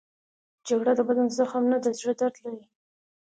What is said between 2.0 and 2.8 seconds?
درد دی